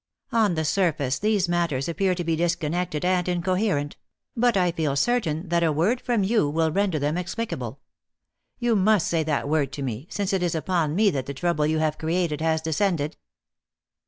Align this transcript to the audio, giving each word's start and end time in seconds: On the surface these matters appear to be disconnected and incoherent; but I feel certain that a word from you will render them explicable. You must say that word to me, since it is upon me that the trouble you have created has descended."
On 0.31 0.55
the 0.55 0.65
surface 0.65 1.19
these 1.19 1.47
matters 1.47 1.87
appear 1.87 2.15
to 2.15 2.23
be 2.23 2.35
disconnected 2.35 3.05
and 3.05 3.27
incoherent; 3.29 3.97
but 4.35 4.57
I 4.57 4.71
feel 4.71 4.95
certain 4.95 5.47
that 5.49 5.61
a 5.61 5.71
word 5.71 6.01
from 6.01 6.23
you 6.23 6.49
will 6.49 6.71
render 6.71 6.97
them 6.97 7.19
explicable. 7.19 7.81
You 8.57 8.75
must 8.75 9.05
say 9.07 9.21
that 9.21 9.47
word 9.47 9.71
to 9.73 9.83
me, 9.83 10.07
since 10.09 10.33
it 10.33 10.41
is 10.41 10.55
upon 10.55 10.95
me 10.95 11.11
that 11.11 11.27
the 11.27 11.35
trouble 11.35 11.67
you 11.67 11.77
have 11.77 11.99
created 11.99 12.41
has 12.41 12.63
descended." 12.63 13.15